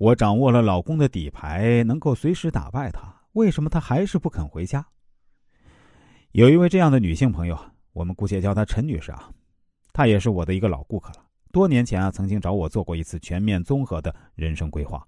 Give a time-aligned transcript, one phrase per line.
[0.00, 4.82] 我掌握了老公的底牌，能够随时打败他，为什么他还是不肯回家？
[6.32, 7.58] 有一位这样的女性朋友，
[7.92, 9.30] 我们姑且叫她陈女士啊，
[9.92, 11.26] 她也是我的一个老顾客了。
[11.52, 15.06] 多年前啊，曾经找我做过一次全面综合的人生规划，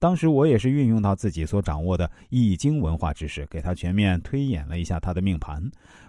[0.00, 5.62] 当时我也是运用到自己所掌握的易经文化知识，给她全面推演了一下她的命盘，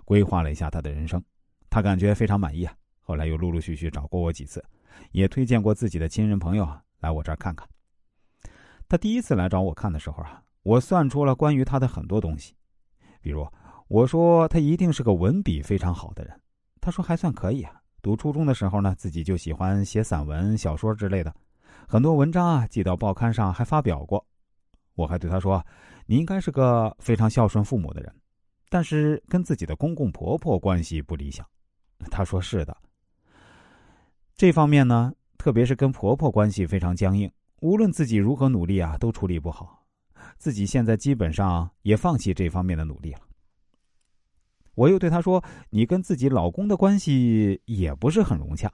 [0.05, 1.23] 规划了一下她的人生，
[1.69, 2.73] 她感觉非常满意啊。
[2.99, 4.65] 后来又陆陆续续找过我几次，
[5.11, 7.67] 也推荐过自己的亲人朋友啊来我这儿看看。
[8.93, 12.53] 他第一次来找我看的时候啊，我算出了关于他的很多东西，
[13.21, 13.43] 比如
[13.87, 16.39] 我说他一定是个文笔非常好的人，
[16.79, 17.81] 他说还算可以啊。
[18.03, 21.33] 读初中的时候呢，自己就喜欢写散文、小说之类的，
[21.87, 24.23] 很多文章啊寄到报刊上还发表过。
[24.93, 25.65] 我还对他说
[26.05, 28.15] ：“你应该是个非常孝顺父母的人，
[28.69, 31.43] 但是跟自己的公公婆婆关系不理想。”
[32.11, 32.77] 他说：“是的，
[34.35, 37.27] 这方面呢，特别是跟婆婆关系非常僵硬。”
[37.63, 39.85] 无论自己如何努力啊，都处理不好。
[40.37, 43.21] 自己现在基本上也放弃这方面的努力了。
[44.75, 48.69] 我又对他说：“你跟自己老公的关系也不是很融洽，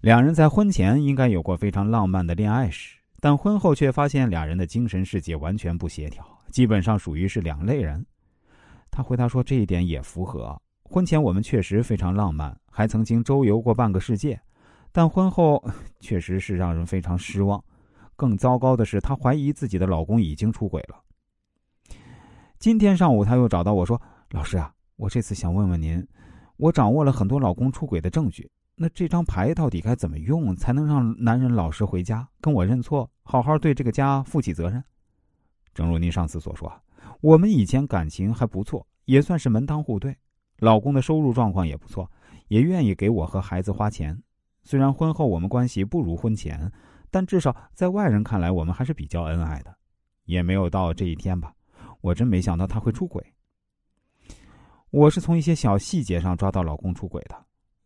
[0.00, 8.02] 两人在婚前应该有过非常浪漫的恋爱史，但婚后却发现俩人的精神世界完全不协调，基本上属于是两类人。”
[8.90, 10.58] 他回答说：“这一点也符合。
[10.84, 14.40] 婚前我们确实非常浪漫，还曾经周游过半个世界，
[14.90, 15.62] 但婚后
[16.00, 17.62] 确实是让人非常失望。”
[18.16, 21.00] 更糟糕的是，她怀疑自己的老公已经出轨了。
[22.58, 24.00] 今天上午，她又找到我说
[24.32, 26.04] ：“老师啊，我这次想问问您，
[26.56, 34.82] 我掌握了很多老公出轨的证据，那这张牌到底该怎么用，才能让男人老实回家，跟我认错，好好对这个家负起责任？”
[35.74, 36.72] 正如您上次所说，
[37.20, 40.16] 我们以前感情还不错，也算是门当户对，
[40.60, 42.10] 老公的收入状况也不错，
[42.48, 44.18] 也愿意给我和孩子花钱。
[44.64, 46.72] 虽然婚后我们关系不如婚前。
[47.10, 49.74] 但至少在外人看来，我们还是比较恩爱的，
[50.24, 51.52] 也没有到这一天吧。
[52.00, 53.24] 我真没想到他会出轨。
[54.90, 57.36] 我是从一些小细节上抓到老公出轨的。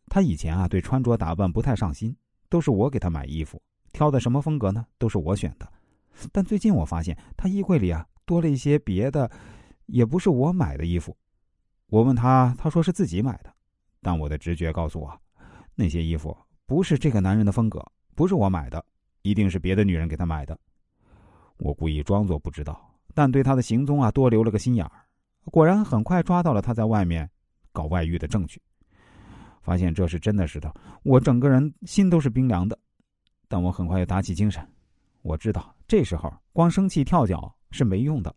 [0.08, 2.14] 他以前啊，对穿着打扮不太上心，
[2.48, 3.60] 都是我给他买衣服，
[3.92, 5.72] 挑的什么风格呢，都是我选的。
[6.32, 9.30] 但最近我发现他衣柜里啊，多了一些别的，
[9.86, 11.16] 也不是我买的衣服。
[11.86, 13.52] 我问他，他说是自己买的，
[14.02, 15.20] 但我的直觉告诉我，
[15.74, 16.36] 那些衣服
[16.66, 18.84] 不是这个男人的风格，不是我买的。
[19.22, 20.58] 一定是别的女人给他买的，
[21.58, 22.80] 我故意装作不知道，
[23.14, 24.92] 但对他的行踪啊多留了个心眼儿。
[25.46, 27.28] 果然很快抓到了他在外面
[27.72, 28.60] 搞外遇的证据。
[29.62, 30.72] 发现这是真的石头，
[31.02, 32.78] 我整个人心都是冰凉的。
[33.46, 34.66] 但我很快又打起精神，
[35.22, 38.34] 我知道这时候光生气跳脚是没用的，